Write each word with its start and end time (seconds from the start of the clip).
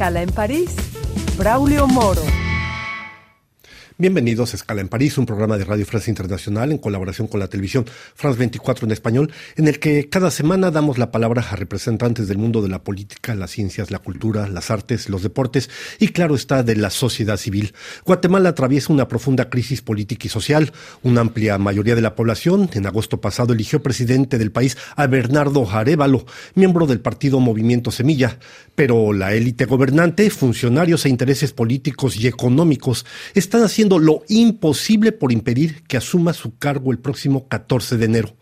Escala 0.00 0.22
en 0.22 0.32
París, 0.32 0.74
Braulio 1.36 1.86
Moro. 1.86 2.39
Bienvenidos 4.00 4.54
a 4.54 4.56
Escala 4.56 4.80
en 4.80 4.88
París, 4.88 5.18
un 5.18 5.26
programa 5.26 5.58
de 5.58 5.66
Radio 5.66 5.84
Francia 5.84 6.10
Internacional 6.10 6.72
en 6.72 6.78
colaboración 6.78 7.28
con 7.28 7.38
la 7.38 7.48
televisión 7.48 7.84
France 8.14 8.38
24 8.38 8.86
en 8.86 8.92
español, 8.92 9.30
en 9.56 9.68
el 9.68 9.78
que 9.78 10.08
cada 10.08 10.30
semana 10.30 10.70
damos 10.70 10.96
la 10.96 11.10
palabra 11.10 11.42
a 11.42 11.54
representantes 11.54 12.26
del 12.26 12.38
mundo 12.38 12.62
de 12.62 12.70
la 12.70 12.82
política, 12.82 13.34
las 13.34 13.50
ciencias, 13.50 13.90
la 13.90 13.98
cultura, 13.98 14.48
las 14.48 14.70
artes, 14.70 15.10
los 15.10 15.22
deportes 15.22 15.68
y 15.98 16.08
claro 16.08 16.34
está 16.34 16.62
de 16.62 16.76
la 16.76 16.88
sociedad 16.88 17.36
civil. 17.36 17.74
Guatemala 18.06 18.48
atraviesa 18.48 18.90
una 18.90 19.06
profunda 19.06 19.50
crisis 19.50 19.82
política 19.82 20.28
y 20.28 20.30
social. 20.30 20.72
Una 21.02 21.20
amplia 21.20 21.58
mayoría 21.58 21.94
de 21.94 22.00
la 22.00 22.14
población 22.14 22.70
en 22.72 22.86
agosto 22.86 23.20
pasado 23.20 23.52
eligió 23.52 23.82
presidente 23.82 24.38
del 24.38 24.50
país 24.50 24.78
a 24.96 25.08
Bernardo 25.08 25.68
Arevalo, 25.70 26.24
miembro 26.54 26.86
del 26.86 27.00
partido 27.00 27.38
Movimiento 27.38 27.90
Semilla. 27.90 28.38
Pero 28.74 29.12
la 29.12 29.34
élite 29.34 29.66
gobernante, 29.66 30.30
funcionarios 30.30 31.04
e 31.04 31.10
intereses 31.10 31.52
políticos 31.52 32.16
y 32.16 32.28
económicos 32.28 33.04
están 33.34 33.62
haciendo 33.62 33.89
lo 33.98 34.22
imposible 34.28 35.12
por 35.12 35.32
impedir 35.32 35.82
que 35.84 35.96
asuma 35.96 36.32
su 36.32 36.56
cargo 36.56 36.92
el 36.92 36.98
próximo 36.98 37.48
14 37.48 37.96
de 37.96 38.04
enero 38.04 38.36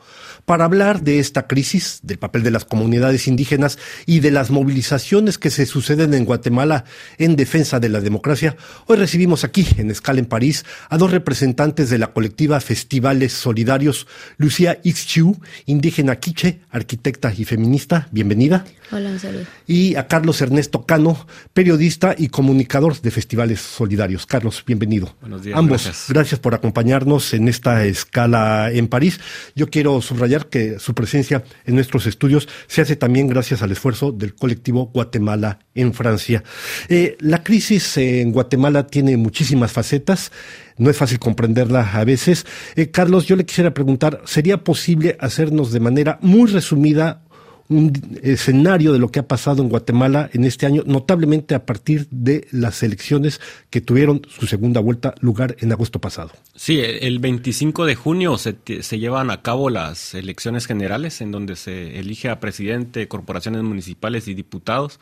para 0.49 0.65
hablar 0.65 1.03
de 1.03 1.19
esta 1.19 1.47
crisis, 1.47 2.01
del 2.03 2.19
papel 2.19 2.43
de 2.43 2.51
las 2.51 2.65
comunidades 2.65 3.29
indígenas 3.29 3.79
y 4.07 4.21
de 4.21 4.31
las 4.31 4.51
movilizaciones 4.51 5.37
que 5.37 5.51
se 5.51 5.67
suceden 5.67 6.15
en 6.15 6.25
Guatemala 6.25 6.85
en 7.19 7.37
defensa 7.37 7.81
de 7.81 7.91
la 7.91 8.01
democracia. 8.01 8.57
Hoy 8.87 8.97
recibimos 8.97 9.45
aquí, 9.45 9.67
en 9.77 9.91
Escala 9.91 10.21
en 10.21 10.25
París, 10.25 10.65
a 10.89 10.97
dos 10.97 11.11
representantes 11.11 11.91
de 11.91 11.99
la 11.99 12.09
colectiva 12.15 12.61
Festivales 12.61 13.35
Solidarios, 13.35 14.07
Lucía 14.39 14.81
Ixchiu, 14.83 15.39
indígena 15.67 16.17
quiche, 16.17 16.61
arquitecta 16.71 17.31
y 17.37 17.45
feminista. 17.45 18.09
Bienvenida. 18.11 18.65
Hola, 18.91 19.11
un 19.11 19.19
saludo. 19.19 19.45
Y 19.67 19.97
a 19.97 20.09
Carlos 20.09 20.41
Ernesto 20.41 20.87
Cano, 20.87 21.27
periodista 21.53 22.15
y 22.17 22.29
comunicador 22.29 22.99
de 23.03 23.11
Festivales 23.11 23.61
Solidarios. 23.61 24.25
Carlos, 24.25 24.65
bienvenido. 24.67 25.15
Buenos 25.21 25.38
días. 25.43 25.59
Ambos, 25.59 25.85
gracias. 25.85 26.07
gracias 26.09 26.41
por 26.41 26.55
acompañarnos 26.55 27.35
en 27.35 27.49
esta 27.49 27.85
escala 27.85 28.71
en 28.73 28.89
París. 28.89 29.21
Yo 29.55 29.69
quiero 29.69 30.01
subrayar 30.03 30.47
que 30.47 30.79
su 30.79 30.95
presencia 30.95 31.45
en 31.65 31.75
nuestros 31.75 32.07
estudios 32.07 32.49
se 32.67 32.83
hace 32.83 32.97
también 32.97 33.29
gracias 33.29 33.63
al 33.63 33.73
esfuerzo 33.73 34.13
del 34.13 34.35
colectivo 34.35 34.87
Guatemala 34.87 35.61
en 35.75 35.95
Francia. 35.95 36.43
Eh, 36.89 37.17
la 37.21 37.43
crisis 37.43 37.97
en 37.97 38.33
Guatemala 38.33 38.87
tiene 38.87 39.17
muchísimas 39.17 39.73
facetas 39.73 40.31
no 40.79 40.91
es 40.91 40.97
fácil 40.97 41.19
comprenderla 41.19 41.93
a 41.93 42.05
veces. 42.05 42.47
Eh, 42.77 42.91
Carlos, 42.91 43.27
yo 43.27 43.37
le 43.37 43.45
quisiera 43.45 43.75
preguntar, 43.75 44.23
¿sería 44.25 44.63
posible 44.63 45.17
hacernos 45.21 45.73
de 45.73 45.81
manera 45.81 46.19
muy 46.23 46.49
resumida 46.49 47.25
un 47.69 47.93
escenario 48.23 48.93
de 48.93 48.99
lo 48.99 49.11
que 49.11 49.21
ha 49.21 49.29
pasado 49.29 49.63
en 49.63 49.69
Guatemala 49.69 50.31
en 50.33 50.45
este 50.45 50.67
año, 50.67 50.83
notablemente 50.87 51.55
a 51.55 51.67
partir 51.67 52.07
de 52.11 52.47
las 52.51 52.83
elecciones 52.83 53.41
que 53.71 53.81
tuvieron 53.81 54.23
su 54.29 54.47
segunda 54.47 54.81
vuelta 54.81 55.15
lugar 55.21 55.57
en 55.61 55.73
agosto 55.73 56.01
pasado. 56.01 56.31
Sí, 56.55 56.81
el 56.81 57.19
25 57.19 57.85
de 57.85 57.95
junio 57.95 58.39
se, 58.39 58.57
se 58.81 58.99
llevan 58.99 59.31
a 59.31 59.43
cabo 59.43 59.71
las 59.71 60.15
elecciones 60.15 60.67
generales 60.67 61.21
en 61.21 61.31
donde 61.31 61.57
se 61.57 61.99
elige 61.99 62.31
a 62.31 62.41
presidente, 62.41 63.07
corporaciones 63.09 63.63
municipales 63.63 64.29
y 64.29 64.35
diputados 64.35 64.99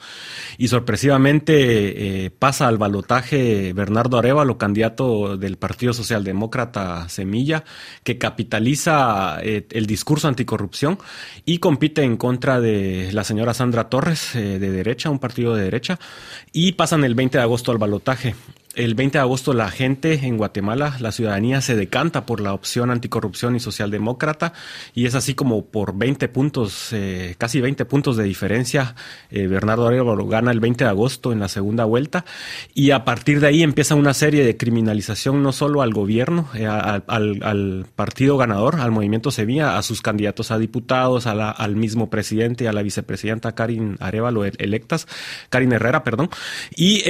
y 0.59 0.69
sorpresivamente 0.69 2.25
eh, 2.27 2.31
pasa 2.31 2.67
al 2.67 2.79
balotaje 2.79 3.73
Bernardo 3.73 4.19
Arevalo, 4.19 4.59
candidato 4.59 5.37
del 5.37 5.57
Partido 5.57 5.93
Socialdemócrata 5.93 7.09
Semilla, 7.09 7.65
que 8.03 8.19
capitaliza 8.19 9.39
eh, 9.43 9.67
el 9.71 9.87
discurso 9.87 10.29
anticorrupción 10.29 10.99
y 11.45 11.59
compite 11.59 12.03
en 12.03 12.17
contra 12.17 12.56
de 12.61 13.11
la 13.13 13.25
señora 13.25 13.55
Sandra 13.55 13.89
Torres, 13.89 14.35
eh, 14.35 14.59
de 14.59 14.71
derecha, 14.71 15.11
un 15.11 15.19
partido 15.19 15.55
de 15.55 15.65
derecha, 15.65 15.99
y 16.53 16.73
pasan 16.73 17.05
el 17.05 17.15
20 17.15 17.39
de 17.39 17.43
agosto 17.43 17.73
al 17.73 17.79
balotaje 17.79 18.35
el 18.77 18.95
20 18.95 19.19
de 19.19 19.23
agosto 19.23 19.55
la 19.55 19.71
gente 19.71 20.27
en 20.27 20.37
Guatemala, 20.37 20.97
la 21.01 21.11
ciudadanía 21.11 21.63
se 21.63 21.75
decanta 21.75 22.27
por 22.27 22.41
la 22.41 22.53
opción 22.53 22.91
anticorrupción 22.91 23.57
y 23.57 23.61
socialdemócrata 23.61 24.53
y 24.95 25.07
es 25.07 25.15
así 25.15 25.35
como 25.35 25.65
por 25.65 25.97
20 25.97 26.29
puntos, 26.29 26.93
eh, 26.93 27.35
casi 27.39 27.61
20 27.61 27.87
puntos 27.87 28.17
de 28.19 28.25
diferencia, 28.25 28.95
eh, 29.31 29.47
Bernardo 29.47 29.89
Arevalo 29.89 30.27
gana 30.27 30.51
el 30.51 30.61
20 30.61 30.85
de 30.85 30.91
agosto 30.91 31.33
en 31.33 31.41
la 31.41 31.49
segunda 31.49 31.85
vuelta 31.85 32.27
y 32.75 32.91
a 32.91 33.05
partir 33.05 33.41
de 33.41 33.47
ahí 33.47 33.63
empieza 33.63 33.95
una 33.95 34.13
serie 34.13 34.45
de 34.45 34.57
criminalización 34.59 35.43
no 35.43 35.53
solo 35.53 35.81
al 35.81 35.95
gobierno, 35.95 36.49
eh, 36.55 36.67
al, 36.67 37.87
partido 37.97 38.37
ganador, 38.37 38.77
al 38.81 38.91
movimiento 38.91 39.31
Sevilla, 39.31 39.79
a 39.79 39.83
sus 39.83 40.03
candidatos 40.03 40.51
a 40.51 40.59
diputados, 40.59 41.27
a 41.27 41.35
la, 41.35 41.51
al 41.51 41.77
mismo 41.77 42.11
presidente 42.11 42.65
y 42.65 42.67
a 42.67 42.73
la 42.73 42.83
vicepresidenta 42.83 43.55
Karin 43.55 43.97
Arevalo 44.01 44.45
electas, 44.45 45.09
Karin 45.49 45.73
Herrera, 45.73 46.05
perdón, 46.05 46.29
y 46.75 47.03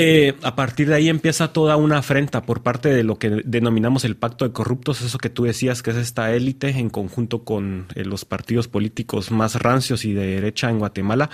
a 0.42 0.54
partir 0.54 0.88
de 0.88 0.94
ahí 0.94 1.08
empieza 1.08 1.52
toda 1.56 1.78
una 1.78 1.96
afrenta 1.96 2.42
por 2.42 2.62
parte 2.62 2.90
de 2.90 3.02
lo 3.02 3.18
que 3.18 3.30
denominamos 3.46 4.04
el 4.04 4.14
pacto 4.14 4.44
de 4.44 4.52
corruptos, 4.52 5.00
eso 5.00 5.16
que 5.16 5.30
tú 5.30 5.44
decías 5.44 5.82
que 5.82 5.90
es 5.90 5.96
esta 5.96 6.34
élite 6.34 6.68
en 6.68 6.90
conjunto 6.90 7.44
con 7.44 7.86
eh, 7.94 8.04
los 8.04 8.26
partidos 8.26 8.68
políticos 8.68 9.30
más 9.30 9.54
rancios 9.54 10.04
y 10.04 10.12
de 10.12 10.26
derecha 10.26 10.68
en 10.68 10.78
Guatemala. 10.78 11.30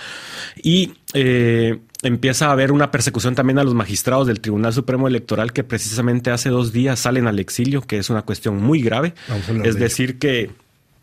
Y 0.63 0.93
eh, 1.13 1.81
empieza 2.03 2.47
a 2.47 2.51
haber 2.53 2.71
una 2.71 2.89
persecución 2.89 3.35
también 3.35 3.59
a 3.59 3.65
los 3.65 3.73
magistrados 3.73 4.25
del 4.25 4.39
Tribunal 4.39 4.71
Supremo 4.71 5.09
Electoral 5.09 5.51
que 5.51 5.65
precisamente 5.65 6.31
hace 6.31 6.47
dos 6.47 6.71
días 6.71 7.01
salen 7.01 7.27
al 7.27 7.39
exilio, 7.39 7.81
que 7.81 7.97
es 7.97 8.09
una 8.09 8.21
cuestión 8.21 8.63
muy 8.63 8.81
grave. 8.81 9.15
Es 9.65 9.75
decir, 9.75 10.19
que 10.19 10.51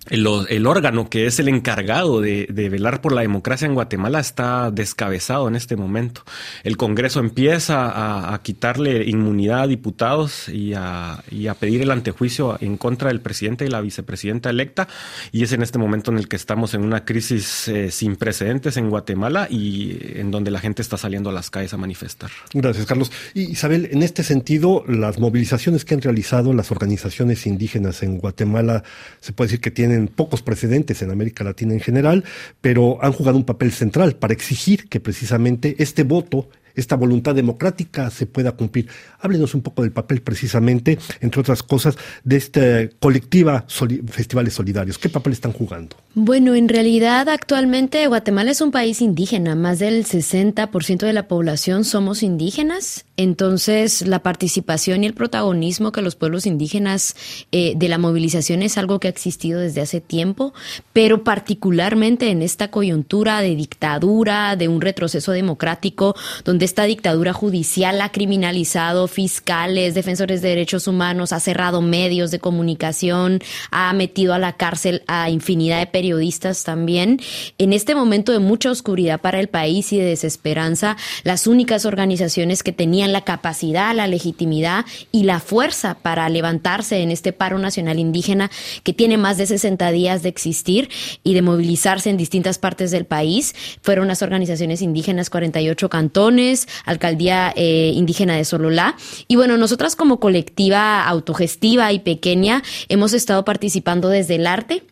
el, 0.08 0.66
órgano 0.66 1.10
que 1.10 1.26
es 1.26 1.38
el 1.40 1.48
encargado 1.48 2.22
de, 2.22 2.46
velar 2.48 3.02
por 3.02 3.12
la 3.12 3.20
democracia 3.20 3.66
en 3.66 3.74
Guatemala 3.74 4.18
está 4.18 4.70
descabezado 4.70 5.46
en 5.46 5.56
este 5.56 5.76
momento. 5.76 6.22
El 6.64 6.78
Congreso 6.78 7.20
empieza 7.20 8.32
a, 8.32 8.40
quitarle 8.42 9.04
inmunidad 9.04 9.62
a 9.62 9.66
diputados 9.66 10.48
y 10.48 10.72
a, 10.74 11.22
pedir 11.60 11.82
el 11.82 11.90
antejuicio 11.90 12.56
en 12.60 12.78
contra 12.78 13.08
del 13.08 13.20
presidente 13.20 13.66
y 13.66 13.68
la 13.68 13.82
vicepresidenta 13.82 14.48
electa. 14.48 14.88
Y 15.32 15.42
es 15.42 15.52
en 15.52 15.62
este 15.62 15.78
momento 15.78 16.10
en 16.10 16.18
el 16.18 16.28
que 16.28 16.36
estamos 16.36 16.72
en 16.72 16.82
una 16.82 17.04
crisis 17.04 17.68
eh, 17.68 17.90
sin 17.90 18.16
precedentes 18.16 18.78
en 18.78 18.88
Guatemala 18.88 19.48
y 19.50 19.98
en 20.18 20.30
donde 20.30 20.50
la 20.50 20.60
gente 20.60 20.80
está 20.80 20.96
saliendo 20.96 21.28
a 21.28 21.32
las 21.32 21.50
calles 21.50 21.74
a 21.74 21.76
manifestar. 21.76 22.30
Gracias, 22.54 22.86
Carlos. 22.86 23.12
Y 23.34 23.50
Isabel, 23.50 23.90
en 23.92 24.02
este 24.02 24.22
sentido, 24.22 24.82
las 24.88 25.18
movilizaciones 25.18 25.84
que 25.84 25.94
han 25.94 26.00
realizado 26.00 26.54
las 26.54 26.70
organizaciones 26.70 27.46
indígenas 27.46 28.02
en 28.02 28.16
Guatemala, 28.16 28.82
se 29.20 29.32
puede 29.34 29.48
decir 29.48 29.60
que 29.60 29.70
tienen 29.70 29.89
tienen 29.90 30.08
pocos 30.08 30.42
precedentes 30.42 31.02
en 31.02 31.10
América 31.10 31.42
Latina 31.42 31.74
en 31.74 31.80
general, 31.80 32.24
pero 32.60 33.02
han 33.02 33.12
jugado 33.12 33.36
un 33.36 33.44
papel 33.44 33.72
central 33.72 34.16
para 34.16 34.32
exigir 34.32 34.88
que 34.88 35.00
precisamente 35.00 35.74
este 35.78 36.04
voto 36.04 36.48
esta 36.74 36.96
voluntad 36.96 37.34
democrática 37.34 38.10
se 38.10 38.26
pueda 38.26 38.52
cumplir. 38.52 38.88
Háblenos 39.20 39.54
un 39.54 39.62
poco 39.62 39.82
del 39.82 39.92
papel 39.92 40.22
precisamente, 40.22 40.98
entre 41.20 41.40
otras 41.40 41.62
cosas, 41.62 41.96
de 42.24 42.36
esta 42.36 42.88
colectiva 42.98 43.64
Festivales 43.68 44.54
Solidarios. 44.54 44.98
¿Qué 44.98 45.08
papel 45.08 45.32
están 45.32 45.52
jugando? 45.52 45.96
Bueno, 46.14 46.54
en 46.54 46.68
realidad 46.68 47.28
actualmente 47.28 48.06
Guatemala 48.06 48.50
es 48.50 48.60
un 48.60 48.72
país 48.72 49.00
indígena. 49.00 49.54
Más 49.54 49.78
del 49.78 50.04
60% 50.04 50.98
de 50.98 51.12
la 51.12 51.28
población 51.28 51.84
somos 51.84 52.22
indígenas. 52.22 53.04
Entonces, 53.16 54.06
la 54.06 54.22
participación 54.22 55.04
y 55.04 55.06
el 55.06 55.14
protagonismo 55.14 55.92
que 55.92 56.02
los 56.02 56.16
pueblos 56.16 56.46
indígenas 56.46 57.14
eh, 57.52 57.74
de 57.76 57.88
la 57.88 57.98
movilización 57.98 58.62
es 58.62 58.78
algo 58.78 58.98
que 58.98 59.08
ha 59.08 59.10
existido 59.10 59.60
desde 59.60 59.82
hace 59.82 60.00
tiempo, 60.00 60.54
pero 60.92 61.22
particularmente 61.22 62.30
en 62.30 62.42
esta 62.42 62.70
coyuntura 62.70 63.40
de 63.40 63.54
dictadura, 63.54 64.56
de 64.56 64.68
un 64.68 64.80
retroceso 64.80 65.32
democrático, 65.32 66.16
donde 66.44 66.59
esta 66.64 66.84
dictadura 66.84 67.32
judicial 67.32 68.00
ha 68.00 68.10
criminalizado 68.10 69.08
fiscales, 69.08 69.94
defensores 69.94 70.42
de 70.42 70.50
derechos 70.50 70.86
humanos, 70.86 71.32
ha 71.32 71.40
cerrado 71.40 71.80
medios 71.80 72.30
de 72.30 72.38
comunicación, 72.38 73.40
ha 73.70 73.92
metido 73.92 74.34
a 74.34 74.38
la 74.38 74.54
cárcel 74.54 75.02
a 75.06 75.30
infinidad 75.30 75.78
de 75.78 75.86
periodistas 75.86 76.64
también. 76.64 77.20
En 77.58 77.72
este 77.72 77.94
momento 77.94 78.32
de 78.32 78.38
mucha 78.38 78.70
oscuridad 78.70 79.20
para 79.20 79.40
el 79.40 79.48
país 79.48 79.92
y 79.92 79.98
de 79.98 80.04
desesperanza, 80.04 80.96
las 81.24 81.46
únicas 81.46 81.84
organizaciones 81.84 82.62
que 82.62 82.72
tenían 82.72 83.12
la 83.12 83.22
capacidad, 83.22 83.94
la 83.94 84.06
legitimidad 84.06 84.84
y 85.12 85.24
la 85.24 85.40
fuerza 85.40 85.94
para 85.94 86.28
levantarse 86.28 86.98
en 86.98 87.10
este 87.10 87.32
paro 87.32 87.58
nacional 87.58 87.98
indígena 87.98 88.50
que 88.82 88.92
tiene 88.92 89.16
más 89.16 89.38
de 89.38 89.46
60 89.46 89.90
días 89.92 90.22
de 90.22 90.28
existir 90.28 90.88
y 91.22 91.34
de 91.34 91.42
movilizarse 91.42 92.10
en 92.10 92.16
distintas 92.16 92.58
partes 92.58 92.90
del 92.90 93.04
país 93.04 93.54
fueron 93.82 94.08
las 94.08 94.22
organizaciones 94.22 94.82
indígenas 94.82 95.30
48 95.30 95.88
cantones, 95.88 96.49
Alcaldía 96.84 97.52
eh, 97.56 97.92
Indígena 97.94 98.36
de 98.36 98.44
Sololá. 98.44 98.96
Y 99.28 99.36
bueno, 99.36 99.56
nosotras 99.56 99.96
como 99.96 100.20
colectiva 100.20 101.06
autogestiva 101.06 101.92
y 101.92 102.00
pequeña 102.00 102.62
hemos 102.88 103.12
estado 103.12 103.44
participando 103.44 104.08
desde 104.08 104.36
el 104.36 104.46
arte 104.46 104.82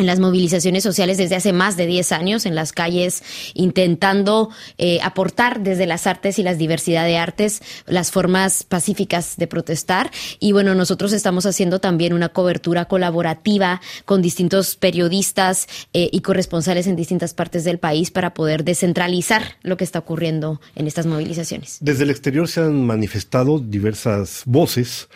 en 0.00 0.06
las 0.06 0.18
movilizaciones 0.18 0.82
sociales 0.82 1.18
desde 1.18 1.36
hace 1.36 1.52
más 1.52 1.76
de 1.76 1.86
10 1.86 2.12
años 2.12 2.46
en 2.46 2.54
las 2.54 2.72
calles, 2.72 3.22
intentando 3.54 4.48
eh, 4.78 4.98
aportar 5.02 5.60
desde 5.60 5.86
las 5.86 6.06
artes 6.06 6.38
y 6.38 6.42
la 6.42 6.54
diversidad 6.54 7.04
de 7.04 7.18
artes 7.18 7.62
las 7.86 8.10
formas 8.10 8.64
pacíficas 8.64 9.36
de 9.36 9.46
protestar. 9.46 10.10
Y 10.38 10.52
bueno, 10.52 10.74
nosotros 10.74 11.12
estamos 11.12 11.44
haciendo 11.44 11.80
también 11.80 12.14
una 12.14 12.30
cobertura 12.30 12.86
colaborativa 12.86 13.80
con 14.06 14.22
distintos 14.22 14.76
periodistas 14.76 15.68
eh, 15.92 16.08
y 16.10 16.20
corresponsales 16.20 16.86
en 16.86 16.96
distintas 16.96 17.34
partes 17.34 17.64
del 17.64 17.78
país 17.78 18.10
para 18.10 18.32
poder 18.32 18.64
descentralizar 18.64 19.56
lo 19.62 19.76
que 19.76 19.84
está 19.84 19.98
ocurriendo 19.98 20.60
en 20.74 20.86
estas 20.86 21.04
movilizaciones. 21.04 21.76
Desde 21.80 22.04
el 22.04 22.10
exterior 22.10 22.48
se 22.48 22.60
han 22.60 22.86
manifestado 22.86 23.58
diversas 23.58 24.44
voces 24.46 25.08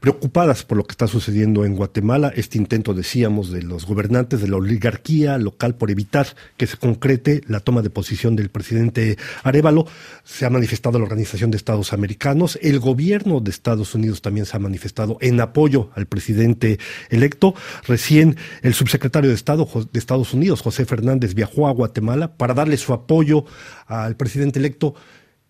preocupadas 0.00 0.64
por 0.64 0.78
lo 0.78 0.84
que 0.84 0.92
está 0.92 1.08
sucediendo 1.08 1.64
en 1.64 1.74
Guatemala, 1.74 2.32
este 2.34 2.58
intento, 2.58 2.94
decíamos, 2.94 3.50
de 3.50 3.62
los 3.62 3.86
gobernantes 3.86 4.29
de 4.36 4.48
la 4.48 4.56
oligarquía 4.56 5.38
local 5.38 5.74
por 5.74 5.90
evitar 5.90 6.26
que 6.56 6.66
se 6.66 6.76
concrete 6.76 7.42
la 7.46 7.60
toma 7.60 7.82
de 7.82 7.90
posición 7.90 8.36
del 8.36 8.50
presidente 8.50 9.18
Arevalo. 9.42 9.86
Se 10.24 10.46
ha 10.46 10.50
manifestado 10.50 10.98
la 10.98 11.04
Organización 11.04 11.50
de 11.50 11.56
Estados 11.56 11.92
Americanos, 11.92 12.58
el 12.62 12.80
gobierno 12.80 13.40
de 13.40 13.50
Estados 13.50 13.94
Unidos 13.94 14.22
también 14.22 14.46
se 14.46 14.56
ha 14.56 14.60
manifestado 14.60 15.18
en 15.20 15.40
apoyo 15.40 15.90
al 15.94 16.06
presidente 16.06 16.78
electo. 17.08 17.54
Recién 17.86 18.36
el 18.62 18.74
subsecretario 18.74 19.30
de 19.30 19.36
Estado 19.36 19.68
de 19.92 19.98
Estados 19.98 20.34
Unidos, 20.34 20.62
José 20.62 20.84
Fernández, 20.84 21.34
viajó 21.34 21.68
a 21.68 21.72
Guatemala 21.72 22.36
para 22.36 22.54
darle 22.54 22.76
su 22.76 22.92
apoyo 22.92 23.44
al 23.86 24.16
presidente 24.16 24.58
electo. 24.58 24.94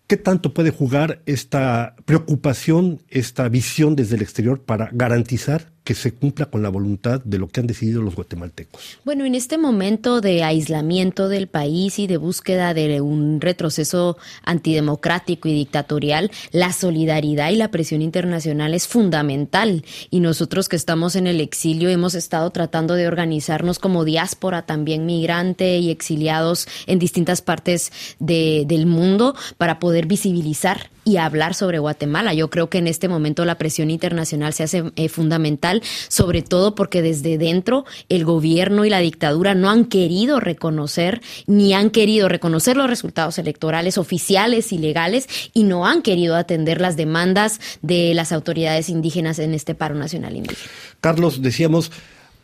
¿Qué 0.07 0.17
tanto 0.17 0.53
puede 0.53 0.71
jugar 0.71 1.23
esta 1.27 1.95
preocupación, 2.05 3.01
esta 3.09 3.49
visión 3.49 3.95
desde 3.95 4.17
el 4.17 4.23
exterior 4.23 4.61
para 4.61 4.91
garantizar 4.93 5.71
que 5.91 5.97
se 5.97 6.15
cumpla 6.15 6.47
con 6.47 6.63
la 6.63 6.69
voluntad 6.69 7.21
de 7.25 7.37
lo 7.37 7.49
que 7.49 7.59
han 7.59 7.67
decidido 7.67 8.01
los 8.01 8.15
guatemaltecos. 8.15 8.99
Bueno, 9.05 9.25
en 9.25 9.35
este 9.35 9.59
momento 9.59 10.21
de 10.21 10.45
aislamiento 10.45 11.29
del 11.29 11.49
país 11.49 11.99
y 11.99 12.07
de 12.07 12.17
búsqueda 12.17 12.75
de 12.75 13.01
un 13.01 13.41
retroceso 13.41 14.17
antidemocrático 14.45 15.49
y 15.49 15.53
dictatorial, 15.53 16.31
la 16.53 16.73
solidaridad 16.73 17.51
y 17.51 17.57
la 17.57 17.73
presión 17.73 18.03
internacional 18.03 18.73
es 18.73 18.87
fundamental. 18.87 19.85
Y 20.11 20.21
nosotros 20.21 20.69
que 20.69 20.77
estamos 20.77 21.17
en 21.17 21.27
el 21.27 21.41
exilio 21.41 21.89
hemos 21.89 22.15
estado 22.15 22.51
tratando 22.51 22.95
de 22.95 23.09
organizarnos 23.09 23.81
como 23.81 24.05
diáspora 24.05 24.63
también 24.63 25.07
migrante 25.07 25.79
y 25.79 25.91
exiliados 25.91 26.69
en 26.87 27.01
distintas 27.01 27.43
partes 27.43 27.91
del 28.21 28.87
mundo 28.87 29.35
para 29.59 29.81
poder 29.81 30.07
visibilizar 30.07 30.89
y 31.05 31.17
hablar 31.17 31.55
sobre 31.55 31.79
Guatemala. 31.79 32.35
Yo 32.35 32.51
creo 32.51 32.69
que 32.69 32.79
en 32.79 32.87
este 32.87 33.09
momento 33.09 33.45
la 33.45 33.59
presión 33.59 33.91
internacional 33.91 34.53
se 34.53 34.65
hace 34.65 34.85
eh, 34.97 35.09
fundamental, 35.09 35.83
sobre 36.09 36.43
todo 36.43 36.75
porque 36.75 37.03
desde 37.03 37.39
dentro 37.39 37.85
el 38.09 38.25
gobierno 38.25 38.85
y 38.85 38.91
la 38.91 39.01
dictadura 39.01 39.55
no 39.55 39.71
han 39.71 39.87
querido 39.87 40.41
reconocer 40.41 41.21
ni 41.47 41.75
han 41.75 41.91
querido 41.91 42.29
reconocer 42.29 42.77
los 42.77 42.89
resultados 42.89 43.39
electorales 43.39 43.99
oficiales 43.99 44.73
y 44.73 44.79
legales 44.79 45.29
y 45.55 45.65
no 45.65 45.87
han 45.87 46.03
querido 46.03 46.37
atender 46.37 46.81
las 46.81 46.97
demandas 46.97 47.61
de 47.83 48.15
las 48.15 48.33
autoridades 48.33 48.89
indígenas 48.89 49.39
en 49.39 49.55
este 49.55 49.75
paro 49.75 49.95
nacional 49.95 50.37
indígena. 50.37 50.71
Carlos, 51.01 51.43
decíamos, 51.43 51.91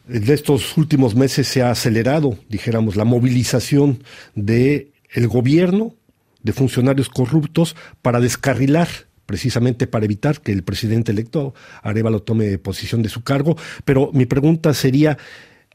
de 0.07 0.35
estos 0.35 0.77
últimos 0.77 1.15
meses 1.15 1.49
se 1.49 1.63
ha 1.63 1.71
acelerado, 1.71 2.39
dijéramos, 2.49 2.97
la 2.97 3.05
movilización 3.05 4.03
de 4.35 4.93
gobierno 5.29 5.95
de 6.47 6.53
funcionarios 6.53 7.11
corruptos 7.11 7.77
para 8.01 8.21
descarrilar 8.21 8.89
precisamente 9.27 9.89
para 9.89 10.05
evitar 10.05 10.41
que 10.41 10.53
el 10.53 10.63
presidente 10.63 11.11
electo 11.11 11.53
Arevalo 11.83 12.23
tome 12.23 12.57
posición 12.59 13.03
de 13.03 13.09
su 13.09 13.25
cargo. 13.25 13.57
Pero 13.85 14.11
mi 14.13 14.25
pregunta 14.25 14.73
sería, 14.73 15.19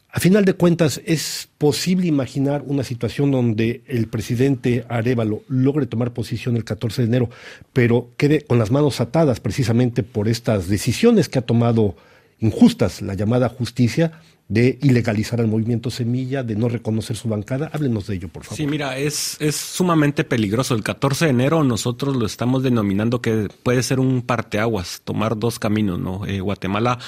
a 0.09 0.19
final 0.21 0.45
de 0.45 0.53
cuentas, 0.53 1.01
¿es 1.05 1.49
posible 1.57 2.07
imaginar 2.07 2.63
una 2.65 2.85
situación 2.85 3.29
donde 3.29 3.83
el 3.87 4.07
presidente 4.07 4.85
Arevalo 4.87 5.43
logre 5.49 5.85
tomar 5.85 6.13
posición 6.13 6.55
el 6.55 6.63
14 6.63 7.01
de 7.01 7.07
enero, 7.09 7.29
pero 7.73 8.11
quede 8.15 8.41
con 8.41 8.57
las 8.57 8.71
manos 8.71 9.01
atadas 9.01 9.41
precisamente 9.41 10.01
por 10.01 10.29
estas 10.29 10.69
decisiones 10.69 11.27
que 11.27 11.39
ha 11.39 11.45
tomado 11.45 11.97
injustas, 12.39 13.01
la 13.01 13.15
llamada 13.15 13.49
justicia, 13.49 14.13
de 14.51 14.77
ilegalizar 14.81 15.39
al 15.39 15.47
movimiento 15.47 15.89
Semilla, 15.89 16.43
de 16.43 16.57
no 16.57 16.67
reconocer 16.67 17.15
su 17.15 17.29
bancada. 17.29 17.71
Háblenos 17.71 18.07
de 18.07 18.15
ello, 18.15 18.27
por 18.27 18.43
favor. 18.43 18.57
Sí, 18.57 18.67
mira, 18.67 18.97
es, 18.97 19.37
es 19.39 19.55
sumamente 19.55 20.25
peligroso. 20.25 20.75
El 20.75 20.83
14 20.83 21.23
de 21.23 21.31
enero 21.31 21.63
nosotros 21.63 22.17
lo 22.17 22.25
estamos 22.25 22.61
denominando 22.61 23.21
que 23.21 23.47
puede 23.63 23.81
ser 23.81 24.01
un 24.01 24.21
parteaguas, 24.21 25.03
tomar 25.05 25.37
dos 25.37 25.57
caminos, 25.57 25.99
¿no? 25.99 26.25
Eh, 26.25 26.41
Guatemala 26.41 26.99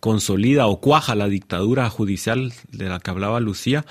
consolida 0.00 0.66
o 0.66 0.80
cuaja 0.80 1.14
la 1.14 1.28
dictadura 1.28 1.88
judicial 1.88 2.52
de 2.72 2.88
la 2.88 2.98
que 2.98 3.10
hablaba 3.10 3.38
Lucía 3.38 3.86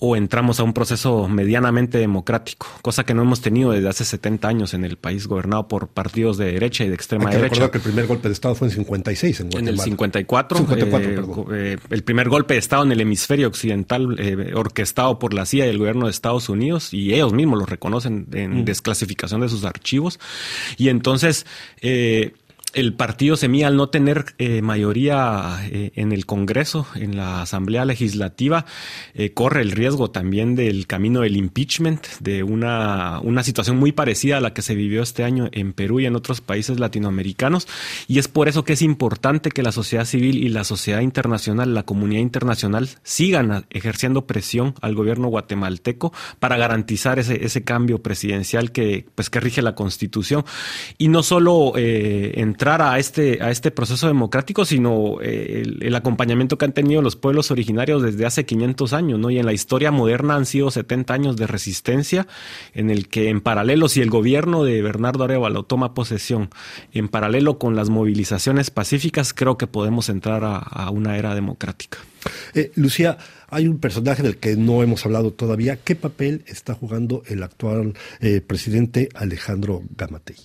o 0.00 0.16
entramos 0.16 0.58
a 0.60 0.64
un 0.64 0.72
proceso 0.72 1.28
medianamente 1.28 1.98
democrático, 1.98 2.66
cosa 2.80 3.04
que 3.04 3.12
no 3.12 3.20
hemos 3.20 3.42
tenido 3.42 3.72
desde 3.72 3.88
hace 3.88 4.04
70 4.06 4.48
años 4.48 4.74
en 4.74 4.84
el 4.84 4.96
país 4.96 5.26
gobernado 5.26 5.68
por 5.68 5.88
partidos 5.88 6.38
de 6.38 6.46
derecha 6.52 6.84
y 6.84 6.88
de 6.88 6.94
extrema 6.94 7.26
Hay 7.28 7.36
que 7.36 7.42
derecha. 7.42 7.70
que 7.70 7.78
el 7.78 7.84
primer 7.84 8.06
golpe 8.06 8.28
de 8.28 8.32
Estado 8.32 8.54
fue 8.54 8.68
en 8.68 8.74
56 8.74 9.40
en 9.40 9.46
Guatemala. 9.50 9.70
En 9.70 9.74
el 9.74 9.80
54, 9.80 10.66
eh, 10.74 11.22
eh, 11.52 11.76
el 11.90 12.02
primer 12.02 12.30
golpe 12.30 12.54
de 12.54 12.60
Estado 12.60 12.82
en 12.84 12.92
el 12.92 13.00
hemisferio 13.02 13.46
occidental 13.48 14.16
eh, 14.18 14.54
orquestado 14.54 15.18
por 15.18 15.34
la 15.34 15.44
CIA 15.44 15.66
y 15.66 15.68
el 15.68 15.78
gobierno 15.78 16.06
de 16.06 16.12
Estados 16.12 16.48
Unidos 16.48 16.94
y 16.94 17.12
ellos 17.12 17.34
mismos 17.34 17.58
lo 17.58 17.66
reconocen 17.66 18.26
en 18.32 18.62
mm. 18.62 18.64
desclasificación 18.64 19.42
de 19.42 19.50
sus 19.50 19.64
archivos. 19.64 20.18
Y 20.78 20.88
entonces 20.88 21.44
el 22.72 22.94
partido 22.94 23.36
Semilla, 23.36 23.66
al 23.66 23.76
no 23.76 23.88
tener 23.88 24.26
eh, 24.38 24.62
mayoría 24.62 25.58
eh, 25.64 25.92
en 25.96 26.12
el 26.12 26.26
Congreso, 26.26 26.86
en 26.94 27.16
la 27.16 27.42
Asamblea 27.42 27.84
Legislativa, 27.84 28.64
eh, 29.14 29.32
corre 29.32 29.62
el 29.62 29.72
riesgo 29.72 30.10
también 30.10 30.54
del 30.54 30.86
camino 30.86 31.22
del 31.22 31.36
impeachment, 31.36 32.06
de 32.20 32.42
una, 32.42 33.20
una 33.22 33.42
situación 33.42 33.76
muy 33.76 33.92
parecida 33.92 34.36
a 34.36 34.40
la 34.40 34.54
que 34.54 34.62
se 34.62 34.74
vivió 34.74 35.02
este 35.02 35.24
año 35.24 35.48
en 35.52 35.72
Perú 35.72 36.00
y 36.00 36.06
en 36.06 36.14
otros 36.14 36.40
países 36.40 36.78
latinoamericanos. 36.78 37.66
Y 38.06 38.18
es 38.18 38.28
por 38.28 38.48
eso 38.48 38.64
que 38.64 38.74
es 38.74 38.82
importante 38.82 39.50
que 39.50 39.62
la 39.62 39.72
sociedad 39.72 40.04
civil 40.04 40.36
y 40.36 40.48
la 40.48 40.64
sociedad 40.64 41.00
internacional, 41.00 41.74
la 41.74 41.82
comunidad 41.82 42.22
internacional, 42.22 42.88
sigan 43.02 43.66
ejerciendo 43.70 44.26
presión 44.26 44.74
al 44.80 44.94
gobierno 44.94 45.28
guatemalteco 45.28 46.12
para 46.38 46.56
garantizar 46.56 47.18
ese, 47.18 47.44
ese 47.44 47.64
cambio 47.64 48.00
presidencial 48.00 48.70
que, 48.70 49.06
pues, 49.14 49.28
que 49.28 49.40
rige 49.40 49.60
la 49.60 49.74
Constitución. 49.74 50.44
Y 50.98 51.08
no 51.08 51.22
solo 51.22 51.72
en 51.76 52.54
entrar 52.60 52.82
a 52.82 52.98
este, 52.98 53.42
a 53.42 53.50
este 53.50 53.70
proceso 53.70 54.06
democrático, 54.06 54.66
sino 54.66 55.16
eh, 55.22 55.62
el, 55.80 55.94
acompañamiento 55.94 56.58
que 56.58 56.66
han 56.66 56.74
tenido 56.74 57.00
los 57.00 57.16
pueblos 57.16 57.50
originarios 57.50 58.02
desde 58.02 58.26
hace 58.26 58.44
500 58.44 58.92
años, 58.92 59.18
¿no? 59.18 59.30
Y 59.30 59.38
en 59.38 59.46
la 59.46 59.54
historia 59.54 59.90
moderna 59.90 60.34
han 60.34 60.44
sido 60.44 60.70
70 60.70 61.14
años 61.14 61.36
de 61.38 61.46
resistencia, 61.46 62.26
en 62.74 62.90
el 62.90 63.08
que 63.08 63.30
en 63.30 63.40
paralelo, 63.40 63.88
si 63.88 64.02
el 64.02 64.10
gobierno 64.10 64.62
de 64.62 64.82
Bernardo 64.82 65.24
Arevalo 65.24 65.62
toma 65.62 65.94
posesión, 65.94 66.50
en 66.92 67.08
paralelo 67.08 67.58
con 67.58 67.76
las 67.76 67.88
movilizaciones 67.88 68.70
pacíficas, 68.70 69.32
creo 69.32 69.56
que 69.56 69.66
podemos 69.66 70.10
entrar 70.10 70.42
a, 70.44 70.90
una 70.90 71.16
era 71.16 71.34
democrática. 71.34 71.96
Eh, 72.54 72.72
Lucía, 72.74 73.18
hay 73.48 73.66
un 73.66 73.78
personaje 73.78 74.22
del 74.22 74.36
que 74.36 74.56
no 74.56 74.82
hemos 74.82 75.04
hablado 75.04 75.32
todavía. 75.32 75.76
¿Qué 75.76 75.96
papel 75.96 76.42
está 76.46 76.74
jugando 76.74 77.22
el 77.26 77.42
actual 77.42 77.94
eh, 78.20 78.40
presidente 78.40 79.08
Alejandro 79.14 79.82
Gamatei? 79.96 80.36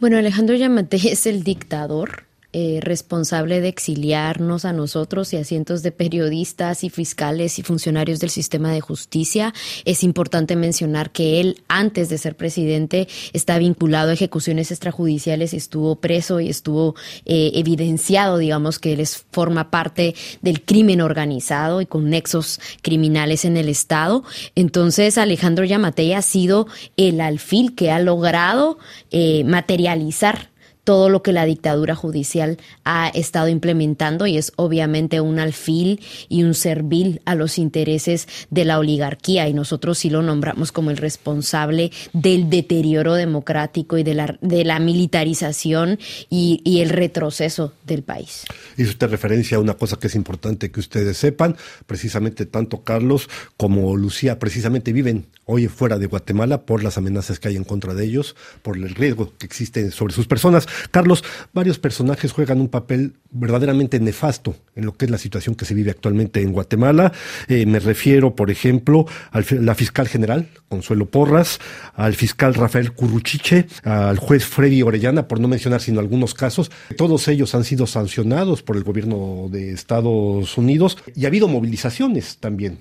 Bueno, 0.00 0.18
Alejandro 0.18 0.58
Gamatei 0.58 1.08
es 1.08 1.26
el 1.26 1.42
dictador 1.44 2.24
eh, 2.58 2.78
responsable 2.80 3.60
de 3.60 3.68
exiliarnos 3.68 4.64
a 4.64 4.72
nosotros 4.72 5.30
y 5.34 5.36
a 5.36 5.44
cientos 5.44 5.82
de 5.82 5.92
periodistas 5.92 6.84
y 6.84 6.88
fiscales 6.88 7.58
y 7.58 7.62
funcionarios 7.62 8.18
del 8.18 8.30
sistema 8.30 8.72
de 8.72 8.80
justicia. 8.80 9.52
Es 9.84 10.02
importante 10.02 10.56
mencionar 10.56 11.10
que 11.10 11.38
él, 11.38 11.60
antes 11.68 12.08
de 12.08 12.16
ser 12.16 12.34
presidente, 12.34 13.08
está 13.34 13.58
vinculado 13.58 14.08
a 14.08 14.14
ejecuciones 14.14 14.70
extrajudiciales 14.70 15.52
estuvo 15.52 15.96
preso 15.96 16.40
y 16.40 16.48
estuvo 16.48 16.94
eh, 17.26 17.50
evidenciado, 17.56 18.38
digamos, 18.38 18.78
que 18.78 18.94
él 18.94 19.00
es, 19.00 19.26
forma 19.30 19.70
parte 19.70 20.14
del 20.40 20.64
crimen 20.64 21.02
organizado 21.02 21.82
y 21.82 21.86
con 21.86 22.08
nexos 22.08 22.58
criminales 22.80 23.44
en 23.44 23.58
el 23.58 23.68
Estado. 23.68 24.24
Entonces, 24.54 25.18
Alejandro 25.18 25.66
Yamatei 25.66 26.14
ha 26.14 26.22
sido 26.22 26.68
el 26.96 27.20
alfil 27.20 27.74
que 27.74 27.90
ha 27.90 27.98
logrado 27.98 28.78
eh, 29.10 29.44
materializar 29.44 30.55
todo 30.86 31.08
lo 31.08 31.20
que 31.20 31.32
la 31.32 31.44
dictadura 31.44 31.96
judicial 31.96 32.58
ha 32.84 33.08
estado 33.08 33.48
implementando 33.48 34.28
y 34.28 34.38
es 34.38 34.52
obviamente 34.54 35.20
un 35.20 35.40
alfil 35.40 36.00
y 36.28 36.44
un 36.44 36.54
servil 36.54 37.20
a 37.24 37.34
los 37.34 37.58
intereses 37.58 38.28
de 38.50 38.64
la 38.64 38.78
oligarquía 38.78 39.48
y 39.48 39.52
nosotros 39.52 39.98
sí 39.98 40.10
lo 40.10 40.22
nombramos 40.22 40.70
como 40.70 40.92
el 40.92 40.96
responsable 40.96 41.90
del 42.12 42.48
deterioro 42.50 43.14
democrático 43.14 43.98
y 43.98 44.04
de 44.04 44.14
la, 44.14 44.38
de 44.40 44.64
la 44.64 44.78
militarización 44.78 45.98
y, 46.30 46.60
y 46.62 46.82
el 46.82 46.90
retroceso 46.90 47.72
del 47.84 48.04
país. 48.04 48.44
Hizo 48.76 48.90
usted 48.90 49.10
referencia 49.10 49.56
a 49.56 49.60
una 49.60 49.74
cosa 49.74 49.96
que 49.96 50.06
es 50.06 50.14
importante 50.14 50.70
que 50.70 50.78
ustedes 50.78 51.16
sepan, 51.16 51.56
precisamente 51.86 52.46
tanto 52.46 52.84
Carlos 52.84 53.28
como 53.56 53.96
Lucía 53.96 54.38
precisamente 54.38 54.92
viven 54.92 55.26
hoy 55.46 55.66
fuera 55.66 55.98
de 55.98 56.06
Guatemala 56.06 56.62
por 56.62 56.84
las 56.84 56.96
amenazas 56.96 57.40
que 57.40 57.48
hay 57.48 57.56
en 57.56 57.64
contra 57.64 57.94
de 57.94 58.04
ellos, 58.04 58.36
por 58.62 58.76
el 58.76 58.94
riesgo 58.94 59.32
que 59.36 59.46
existe 59.46 59.90
sobre 59.90 60.14
sus 60.14 60.26
personas. 60.26 60.68
Carlos, 60.90 61.24
varios 61.52 61.78
personajes 61.78 62.32
juegan 62.32 62.60
un 62.60 62.68
papel 62.68 63.14
verdaderamente 63.30 64.00
nefasto 64.00 64.56
en 64.74 64.86
lo 64.86 64.96
que 64.96 65.04
es 65.04 65.10
la 65.10 65.18
situación 65.18 65.54
que 65.54 65.64
se 65.64 65.74
vive 65.74 65.90
actualmente 65.90 66.40
en 66.42 66.52
Guatemala. 66.52 67.12
Eh, 67.48 67.66
me 67.66 67.78
refiero, 67.78 68.34
por 68.34 68.50
ejemplo, 68.50 69.06
a 69.30 69.40
la 69.50 69.74
fiscal 69.74 70.08
general, 70.08 70.48
Consuelo 70.68 71.06
Porras, 71.06 71.60
al 71.94 72.14
fiscal 72.14 72.54
Rafael 72.54 72.92
Curruchiche, 72.92 73.66
al 73.84 74.18
juez 74.18 74.44
Freddy 74.44 74.82
Orellana, 74.82 75.28
por 75.28 75.40
no 75.40 75.48
mencionar 75.48 75.80
sino 75.80 76.00
algunos 76.00 76.34
casos. 76.34 76.70
Todos 76.96 77.28
ellos 77.28 77.54
han 77.54 77.64
sido 77.64 77.86
sancionados 77.86 78.62
por 78.62 78.76
el 78.76 78.84
gobierno 78.84 79.48
de 79.50 79.72
Estados 79.72 80.56
Unidos 80.56 80.98
y 81.14 81.24
ha 81.24 81.28
habido 81.28 81.48
movilizaciones 81.48 82.38
también 82.38 82.78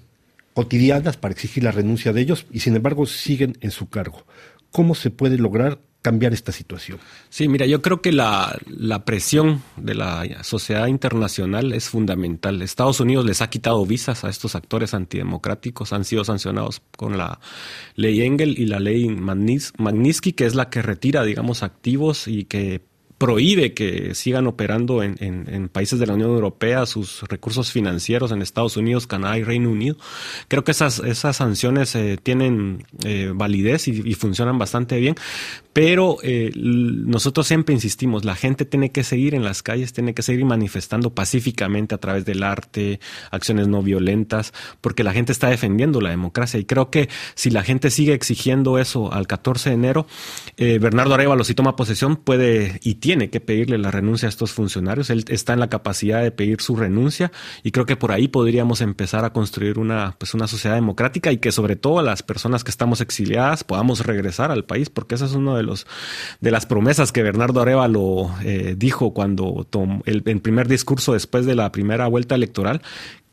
cotidianas 0.53 1.17
para 1.17 1.33
exigir 1.33 1.63
la 1.63 1.71
renuncia 1.71 2.13
de 2.13 2.21
ellos 2.21 2.45
y 2.49 2.61
sin 2.61 2.75
embargo 2.75 3.05
siguen 3.05 3.57
en 3.59 3.71
su 3.71 3.89
cargo. 3.89 4.25
¿Cómo 4.71 4.95
se 4.95 5.11
puede 5.11 5.37
lograr 5.37 5.79
cambiar 6.05 6.33
esta 6.33 6.51
situación? 6.51 6.99
Sí, 7.29 7.47
mira, 7.47 7.65
yo 7.65 7.81
creo 7.81 7.99
que 7.99 8.11
la, 8.11 8.59
presión 9.05 9.63
de 9.75 9.95
la 9.95 10.43
sociedad 10.43 10.85
internacional 10.85 11.73
es 11.73 11.89
fundamental. 11.89 12.61
Estados 12.61 12.99
Unidos 12.99 13.25
les 13.25 13.41
ha 13.41 13.49
quitado 13.49 13.83
visas 13.87 14.23
a 14.23 14.29
estos 14.29 14.53
actores 14.53 14.93
antidemocráticos, 14.93 15.93
han 15.93 16.05
sido 16.05 16.23
sancionados 16.23 16.83
con 16.95 17.17
la 17.17 17.39
ley 17.95 18.21
Engel 18.21 18.53
y 18.59 18.67
la 18.67 18.79
ley 18.79 19.09
Magnitsky, 19.09 20.33
que 20.33 20.45
es 20.45 20.53
la 20.53 20.69
que 20.69 20.83
retira, 20.83 21.23
digamos, 21.23 21.63
activos 21.63 22.27
y 22.27 22.43
que 22.43 22.83
prohíbe 23.17 23.73
que 23.73 24.13
sigan 24.13 24.45
operando 24.47 25.01
en, 25.01 25.69
países 25.71 25.99
de 25.99 26.05
la 26.05 26.13
Unión 26.13 26.31
Europea 26.31 26.85
sus 26.85 27.23
recursos 27.23 27.71
financieros 27.71 28.31
en 28.31 28.41
Estados 28.41 28.77
Unidos, 28.77 29.07
Canadá 29.07 29.37
y 29.37 29.43
Reino 29.43 29.69
Unido. 29.69 29.95
Creo 30.47 30.63
que 30.63 30.71
esas, 30.71 30.99
esas 30.99 31.37
sanciones 31.37 31.95
eh, 31.95 32.17
tienen 32.21 32.85
eh, 33.03 33.31
validez 33.33 33.87
y, 33.87 34.13
funcionan 34.15 34.57
bastante 34.57 34.97
bien, 34.99 35.15
pero 35.73 36.17
eh, 36.23 36.51
nosotros 36.55 37.47
siempre 37.47 37.73
insistimos, 37.73 38.23
la 38.23 38.35
gente 38.35 38.65
tiene 38.65 38.91
que 38.91 39.03
seguir 39.03 39.35
en 39.35 39.43
las 39.43 39.61
calles, 39.61 39.93
tiene 39.93 40.13
que 40.13 40.21
seguir 40.21 40.45
manifestando 40.45 41.13
pacíficamente 41.13 41.95
a 41.95 41.97
través 41.97 42.25
del 42.25 42.43
arte, 42.43 42.99
acciones 43.31 43.67
no 43.67 43.81
violentas, 43.81 44.53
porque 44.81 45.03
la 45.03 45.11
gente 45.11 45.31
está 45.31 45.49
defendiendo 45.49 45.99
la 45.99 46.09
democracia 46.09 46.59
y 46.59 46.65
creo 46.65 46.89
que 46.89 47.09
si 47.35 47.49
la 47.49 47.63
gente 47.63 47.91
sigue 47.91 48.13
exigiendo 48.13 48.77
eso 48.79 49.11
al 49.11 49.27
14 49.27 49.69
de 49.69 49.75
enero, 49.75 50.07
Bernardo 50.57 51.13
Arevalo 51.13 51.43
si 51.43 51.53
toma 51.53 51.75
posesión 51.75 52.15
puede 52.15 52.79
tiene 53.05 53.29
que 53.29 53.39
pedirle 53.39 53.77
la 53.77 53.91
renuncia 53.91 54.27
a 54.27 54.29
estos 54.29 54.51
funcionarios. 54.51 55.11
Él 55.11 55.25
está 55.27 55.53
en 55.53 55.59
la 55.59 55.69
capacidad 55.69 56.23
de 56.23 56.31
pedir 56.31 56.59
su 56.59 56.75
renuncia 56.75 57.31
y 57.61 57.69
creo 57.69 57.85
que 57.85 57.95
por 57.95 58.11
ahí 58.11 58.27
podríamos 58.27 58.81
empezar 58.81 59.25
a 59.25 59.31
construir 59.31 59.77
una, 59.77 60.15
pues 60.17 60.33
una 60.33 60.47
sociedad 60.47 60.73
democrática 60.73 61.31
y 61.31 61.37
que 61.37 61.51
sobre 61.51 61.75
todo 61.75 62.01
las 62.01 62.23
personas 62.23 62.63
que 62.63 62.71
estamos 62.71 63.01
exiliadas 63.01 63.63
podamos 63.63 64.03
regresar 64.07 64.49
al 64.49 64.65
país, 64.65 64.89
porque 64.89 65.13
esa 65.13 65.25
es 65.25 65.33
una 65.33 65.55
de 65.55 65.61
los 65.61 65.85
de 66.41 66.49
las 66.49 66.65
promesas 66.65 67.11
que 67.11 67.21
Bernardo 67.21 67.61
Arevalo 67.61 68.33
eh, 68.43 68.73
dijo 68.75 69.13
cuando 69.13 69.67
tomó 69.69 70.01
el 70.07 70.23
primer 70.41 70.67
discurso 70.67 71.13
después 71.13 71.45
de 71.45 71.53
la 71.53 71.71
primera 71.71 72.07
vuelta 72.07 72.33
electoral, 72.33 72.81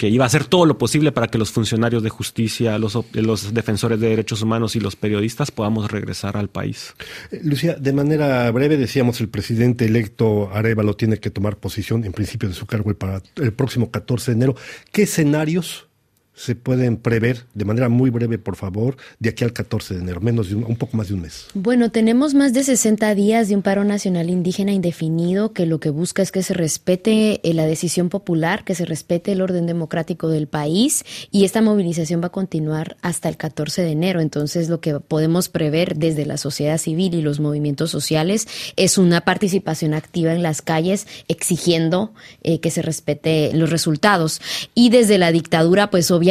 que 0.02 0.08
iba 0.08 0.24
a 0.24 0.26
hacer 0.26 0.46
todo 0.46 0.66
lo 0.66 0.78
posible 0.78 1.12
para 1.12 1.28
que 1.28 1.38
los 1.38 1.52
funcionarios 1.52 2.02
de 2.02 2.08
justicia, 2.08 2.76
los, 2.76 2.98
los 3.12 3.54
defensores 3.54 4.00
de 4.00 4.08
derechos 4.08 4.42
humanos 4.42 4.74
y 4.74 4.80
los 4.80 4.96
periodistas 4.96 5.52
podamos 5.52 5.92
regresar 5.92 6.36
al 6.36 6.48
país. 6.48 6.94
Eh, 7.30 7.40
Lucía, 7.44 7.74
de 7.74 7.92
manera 7.92 8.50
breve 8.50 8.76
decíamos 8.76 9.20
el 9.20 9.28
presidente 9.28 9.84
electo 9.84 10.50
Arevalo 10.52 10.96
tiene 10.96 11.18
que 11.18 11.30
tomar 11.30 11.56
posición 11.56 12.04
en 12.04 12.10
principio 12.10 12.48
de 12.48 12.56
su 12.56 12.66
cargo 12.66 12.92
para 12.94 13.22
el 13.36 13.52
próximo 13.52 13.92
14 13.92 14.32
de 14.32 14.34
enero. 14.34 14.56
¿Qué 14.90 15.02
escenarios 15.02 15.86
se 16.34 16.54
pueden 16.54 16.96
prever 16.96 17.44
de 17.52 17.64
manera 17.64 17.88
muy 17.88 18.10
breve, 18.10 18.38
por 18.38 18.56
favor, 18.56 18.96
de 19.18 19.28
aquí 19.28 19.44
al 19.44 19.52
14 19.52 19.94
de 19.94 20.00
enero, 20.00 20.20
menos 20.20 20.48
de 20.48 20.54
un, 20.54 20.76
poco 20.76 20.96
más 20.96 21.08
de 21.08 21.14
un 21.14 21.20
mes? 21.20 21.46
Bueno, 21.54 21.90
tenemos 21.90 22.32
más 22.32 22.54
de 22.54 22.64
60 22.64 23.14
días 23.14 23.48
de 23.48 23.56
un 23.56 23.62
paro 23.62 23.84
nacional 23.84 24.30
indígena 24.30 24.72
indefinido 24.72 25.52
que 25.52 25.66
lo 25.66 25.78
que 25.78 25.90
busca 25.90 26.22
es 26.22 26.32
que 26.32 26.42
se 26.42 26.54
respete 26.54 27.40
eh, 27.42 27.54
la 27.54 27.66
decisión 27.66 28.08
popular, 28.08 28.64
que 28.64 28.74
se 28.74 28.86
respete 28.86 29.32
el 29.32 29.42
orden 29.42 29.66
democrático 29.66 30.28
del 30.28 30.46
país 30.46 31.04
y 31.30 31.44
esta 31.44 31.60
movilización 31.60 32.22
va 32.22 32.28
a 32.28 32.32
continuar 32.32 32.96
hasta 33.02 33.28
el 33.28 33.36
14 33.36 33.82
de 33.82 33.90
enero. 33.90 34.20
Entonces, 34.20 34.70
lo 34.70 34.80
que 34.80 35.00
podemos 35.00 35.50
prever 35.50 35.96
desde 35.96 36.24
la 36.24 36.38
sociedad 36.38 36.78
civil 36.78 37.14
y 37.14 37.20
los 37.20 37.40
movimientos 37.40 37.90
sociales 37.90 38.48
es 38.76 38.96
una 38.96 39.20
participación 39.20 39.92
activa 39.92 40.32
en 40.32 40.42
las 40.42 40.62
calles 40.62 41.06
exigiendo 41.28 42.14
eh, 42.42 42.60
que 42.60 42.70
se 42.70 42.80
respete 42.80 43.50
los 43.52 43.68
resultados. 43.68 44.40
Y 44.74 44.88
desde 44.88 45.18
la 45.18 45.30
dictadura, 45.30 45.90
pues 45.90 46.10
obviamente 46.10 46.21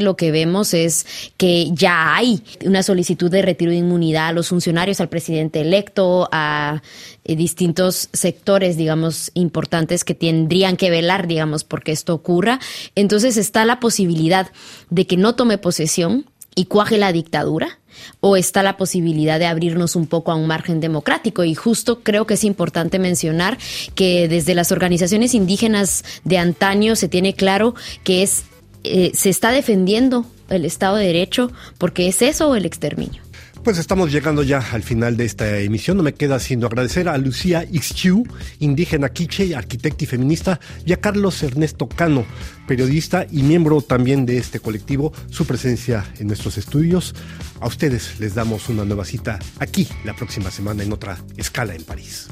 lo 0.00 0.16
que 0.16 0.30
vemos 0.30 0.74
es 0.74 1.06
que 1.36 1.70
ya 1.72 2.14
hay 2.16 2.42
una 2.64 2.82
solicitud 2.82 3.30
de 3.30 3.42
retiro 3.42 3.70
de 3.70 3.78
inmunidad 3.78 4.28
a 4.28 4.32
los 4.32 4.48
funcionarios, 4.48 5.00
al 5.00 5.08
presidente 5.08 5.60
electo, 5.60 6.28
a 6.32 6.82
eh, 7.24 7.36
distintos 7.36 8.08
sectores, 8.12 8.76
digamos, 8.76 9.30
importantes 9.34 10.04
que 10.04 10.14
tendrían 10.14 10.76
que 10.76 10.90
velar, 10.90 11.26
digamos, 11.26 11.64
porque 11.64 11.92
esto 11.92 12.14
ocurra. 12.14 12.60
Entonces 12.94 13.36
está 13.36 13.64
la 13.64 13.80
posibilidad 13.80 14.50
de 14.90 15.06
que 15.06 15.16
no 15.16 15.34
tome 15.34 15.58
posesión 15.58 16.26
y 16.54 16.66
cuaje 16.66 16.98
la 16.98 17.12
dictadura 17.12 17.78
o 18.20 18.36
está 18.36 18.62
la 18.62 18.76
posibilidad 18.76 19.38
de 19.38 19.46
abrirnos 19.46 19.96
un 19.96 20.06
poco 20.06 20.32
a 20.32 20.34
un 20.34 20.46
margen 20.46 20.80
democrático. 20.80 21.44
Y 21.44 21.54
justo 21.54 22.00
creo 22.00 22.26
que 22.26 22.34
es 22.34 22.44
importante 22.44 22.98
mencionar 22.98 23.58
que 23.94 24.28
desde 24.28 24.54
las 24.54 24.72
organizaciones 24.72 25.34
indígenas 25.34 26.04
de 26.24 26.38
antaño 26.38 26.96
se 26.96 27.08
tiene 27.08 27.34
claro 27.34 27.74
que 28.04 28.22
es 28.22 28.44
eh, 28.84 29.12
se 29.14 29.30
está 29.30 29.50
defendiendo 29.50 30.26
el 30.48 30.64
Estado 30.64 30.96
de 30.96 31.06
Derecho 31.06 31.50
porque 31.78 32.08
es 32.08 32.22
eso 32.22 32.54
el 32.56 32.66
exterminio. 32.66 33.22
Pues 33.62 33.76
estamos 33.76 34.10
llegando 34.10 34.42
ya 34.42 34.64
al 34.72 34.82
final 34.82 35.18
de 35.18 35.26
esta 35.26 35.58
emisión. 35.58 35.98
No 35.98 36.02
me 36.02 36.14
queda 36.14 36.38
sino 36.38 36.66
agradecer 36.66 37.10
a 37.10 37.18
Lucía 37.18 37.62
Ixchiu, 37.70 38.24
indígena 38.58 39.10
quiche, 39.10 39.54
arquitecta 39.54 40.04
y 40.04 40.06
feminista, 40.06 40.60
y 40.86 40.94
a 40.94 41.00
Carlos 41.00 41.42
Ernesto 41.42 41.86
Cano, 41.86 42.24
periodista 42.66 43.26
y 43.30 43.42
miembro 43.42 43.82
también 43.82 44.24
de 44.24 44.38
este 44.38 44.60
colectivo, 44.60 45.12
su 45.28 45.44
presencia 45.44 46.06
en 46.18 46.28
nuestros 46.28 46.56
estudios. 46.56 47.14
A 47.60 47.66
ustedes 47.66 48.18
les 48.18 48.34
damos 48.34 48.70
una 48.70 48.86
nueva 48.86 49.04
cita 49.04 49.38
aquí 49.58 49.86
la 50.04 50.16
próxima 50.16 50.50
semana 50.50 50.82
en 50.82 50.92
otra 50.94 51.18
escala 51.36 51.74
en 51.74 51.84
París. 51.84 52.28